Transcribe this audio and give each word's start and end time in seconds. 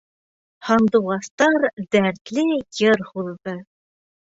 Һандуғастар 0.69 1.67
дәртле 1.97 2.47
йыр 2.57 3.07
һуҙҙы. 3.13 3.57